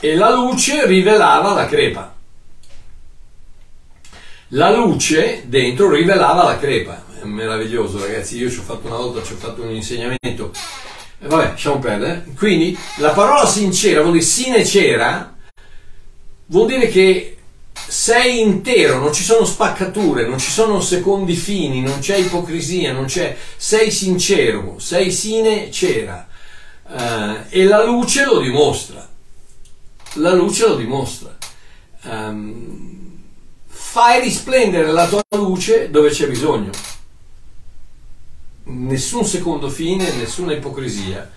[0.04, 2.12] e la luce rivelava la crepa.
[4.48, 7.04] La luce dentro rivelava la crepa.
[7.20, 8.36] È meraviglioso, ragazzi.
[8.36, 10.50] Io ci ho fatto una volta, ci ho fatto un insegnamento.
[11.20, 12.26] Eh, vabbè, lasciamo perdere.
[12.36, 15.36] Quindi la parola sincera vuol dire sine cera,
[16.46, 17.36] vuol dire che
[17.86, 23.04] sei intero, non ci sono spaccature, non ci sono secondi fini, non c'è ipocrisia, non
[23.04, 26.26] c'è, sei sincero, sei sine cera.
[26.88, 29.10] Uh, e la luce lo dimostra.
[30.14, 31.36] La luce lo dimostra.
[32.02, 33.18] Um,
[33.66, 36.70] fai risplendere la tua luce dove c'è bisogno.
[38.64, 41.30] Nessun secondo fine, nessuna ipocrisia.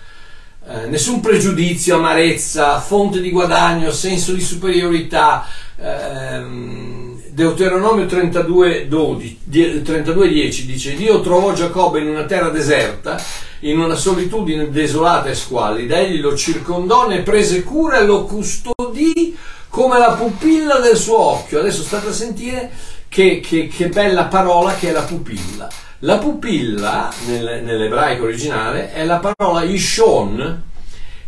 [0.60, 5.46] Uh, nessun pregiudizio, amarezza, fonte di guadagno, senso di superiorità,
[5.76, 7.06] ehm,
[7.36, 9.38] Deuteronomio 32, 12,
[9.82, 13.22] 32, 10 dice Dio trovò Giacobbe in una terra deserta,
[13.60, 19.36] in una solitudine desolata e squallida, egli lo circondò, ne prese cura e lo custodì
[19.68, 21.60] come la pupilla del suo occhio.
[21.60, 22.70] Adesso state a sentire
[23.08, 25.68] che, che, che bella parola che è la pupilla.
[26.00, 30.62] La pupilla nel, nell'ebraico originale è la parola Ishon,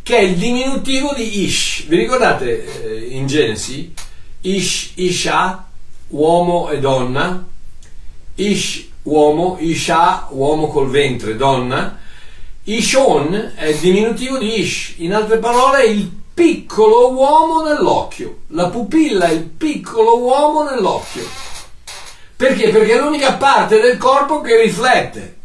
[0.03, 1.87] che è il diminutivo di Ish.
[1.87, 3.95] Vi ricordate eh, in Genesi?
[4.43, 5.67] Ish, Isha,
[6.09, 7.47] uomo e donna,
[8.35, 11.99] Ish, uomo, Isha, uomo col ventre, donna,
[12.71, 19.27] Ishon è il diminutivo di Ish, in altre parole il piccolo uomo nell'occhio, la pupilla
[19.27, 21.27] è il piccolo uomo nell'occhio.
[22.37, 22.69] Perché?
[22.69, 25.37] Perché è l'unica parte del corpo che riflette.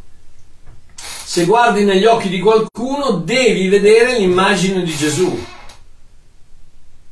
[0.95, 5.45] Se guardi negli occhi di qualcuno devi vedere l'immagine di Gesù.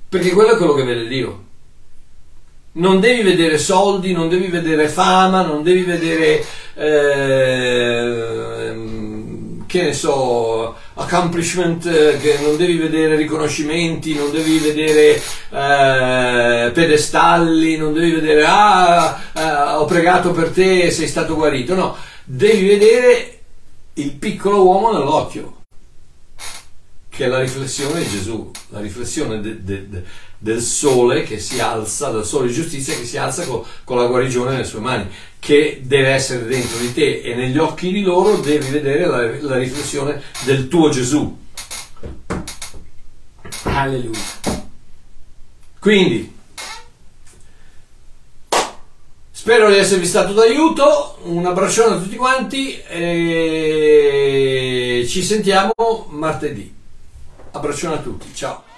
[0.09, 1.49] Perché quello è quello che vede Dio
[2.73, 6.45] non devi vedere soldi, non devi vedere fama, non devi vedere,
[6.75, 8.60] eh,
[9.71, 17.93] che ne so, accomplishment, eh, non devi vedere riconoscimenti, non devi vedere eh, pedestalli, non
[17.93, 21.73] devi vedere, ah, eh, ho pregato per te e sei stato guarito.
[21.73, 21.95] No,
[22.25, 23.39] devi vedere
[23.93, 25.59] il piccolo uomo nell'occhio
[27.07, 30.03] che è la riflessione di Gesù, la riflessione de, de, de,
[30.43, 34.07] del sole che si alza, del sole di giustizia che si alza con, con, la
[34.07, 38.37] guarigione nelle sue mani, che deve essere dentro di te e negli occhi di loro
[38.37, 41.37] devi vedere la, la riflessione del tuo Gesù.
[43.65, 44.19] Alleluia.
[45.79, 46.35] Quindi,
[49.29, 56.73] spero di esservi stato d'aiuto, un abbraccione a tutti quanti e ci sentiamo martedì.
[57.51, 58.69] Abbraccione a tutti, ciao.